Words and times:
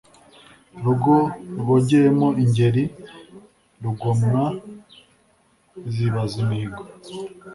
Rugo 0.83 1.15
rwogeyemo 1.59 2.27
IngeriRugomwa 2.43 4.43
zibaza 5.93 6.35
imihigo 6.45 6.83